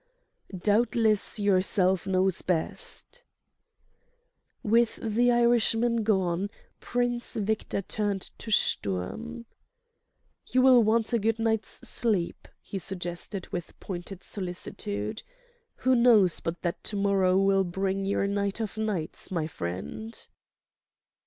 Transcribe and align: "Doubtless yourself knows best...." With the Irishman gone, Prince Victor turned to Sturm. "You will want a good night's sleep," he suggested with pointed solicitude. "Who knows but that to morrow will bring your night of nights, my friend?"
"Doubtless 0.57 1.37
yourself 1.37 2.07
knows 2.07 2.41
best...." 2.41 3.23
With 4.63 4.95
the 4.99 5.29
Irishman 5.31 6.01
gone, 6.01 6.49
Prince 6.79 7.35
Victor 7.35 7.81
turned 7.83 8.23
to 8.39 8.49
Sturm. 8.49 9.45
"You 10.47 10.63
will 10.63 10.81
want 10.83 11.13
a 11.13 11.19
good 11.19 11.37
night's 11.37 11.87
sleep," 11.87 12.47
he 12.63 12.79
suggested 12.79 13.47
with 13.49 13.79
pointed 13.79 14.23
solicitude. 14.23 15.21
"Who 15.75 15.93
knows 15.93 16.39
but 16.39 16.63
that 16.63 16.83
to 16.85 16.95
morrow 16.95 17.37
will 17.37 17.63
bring 17.63 18.03
your 18.03 18.25
night 18.25 18.59
of 18.59 18.77
nights, 18.77 19.29
my 19.29 19.45
friend?" 19.45 20.17